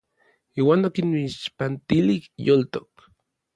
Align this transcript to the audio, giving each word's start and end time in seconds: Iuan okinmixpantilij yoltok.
Iuan 0.59 0.81
okinmixpantilij 0.87 2.23
yoltok. 2.45 2.93